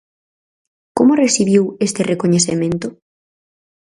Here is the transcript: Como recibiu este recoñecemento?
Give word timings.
Como 0.97 1.19
recibiu 1.23 1.63
este 1.87 2.01
recoñecemento? 2.11 2.87